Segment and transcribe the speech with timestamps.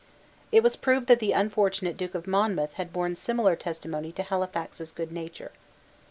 [0.51, 4.91] It was proved that the unfortunate Duke of Monmouth had borne similar testimony to Halifax's
[4.91, 5.51] good nature.